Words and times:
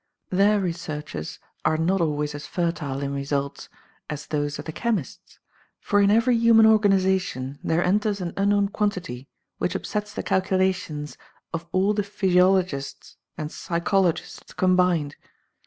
Their 0.31 0.59
researches 0.59 1.37
are 1.63 1.77
not 1.77 2.01
always 2.01 2.33
as 2.33 2.47
fertile 2.47 3.01
in 3.01 3.13
results 3.13 3.69
as 4.09 4.25
those 4.25 4.57
of 4.57 4.65
the 4.65 4.71
chem 4.71 4.97
ists, 4.97 5.37
for 5.79 6.01
in 6.01 6.09
every 6.09 6.35
human 6.35 6.65
organization 6.65 7.59
there 7.63 7.83
enters 7.83 8.19
an 8.19 8.33
unknown 8.35 8.69
quantity 8.69 9.27
which 9.59 9.75
upsets 9.75 10.11
the 10.11 10.23
calcula 10.23 10.73
tions 10.73 11.19
of 11.53 11.67
all 11.71 11.93
the 11.93 12.01
physiologists 12.01 13.17
and 13.37 13.51
psychologists 13.51 14.53
combined. 14.53 15.17